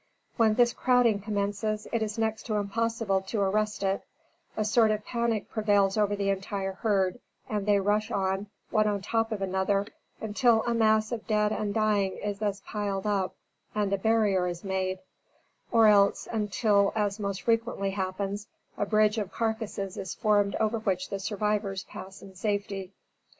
[0.35, 4.01] When this crowding commences, it is next to impossible to arrest it;
[4.57, 9.03] a sort of panic prevails over the entire herd, and they rush on, one on
[9.03, 9.85] top of another,
[10.19, 13.35] until a mass of dead and dying is thus piled up
[13.75, 14.97] and a barrier is made;
[15.71, 18.47] or else, until, as most frequently happens,
[18.79, 22.91] a bridge of carcasses is formed over which the survivors pass in safety.